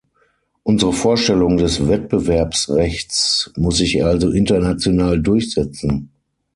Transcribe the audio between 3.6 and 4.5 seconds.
sich also